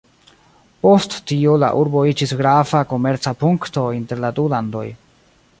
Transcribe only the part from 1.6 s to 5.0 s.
la urbo iĝis grava komerca punkto inter la du landoj.